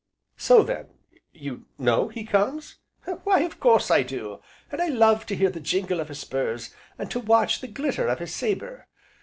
"So 0.37 0.63
then 0.63 0.87
you 1.31 1.65
know 1.77 2.07
he 2.07 2.25
comes?" 2.25 2.77
"Why 3.23 3.41
of 3.41 3.59
course 3.59 3.91
I 3.91 4.01
do. 4.01 4.41
And 4.71 4.81
I 4.81 4.87
love 4.87 5.27
to 5.27 5.35
hear 5.35 5.51
the 5.51 5.59
jingle 5.59 5.99
of 5.99 6.07
his 6.07 6.17
spurs, 6.21 6.73
and 6.97 7.11
to 7.11 7.19
watch 7.19 7.61
the 7.61 7.67
glitter 7.67 8.07
of 8.07 8.17
his 8.17 8.33
sabre. 8.33 8.87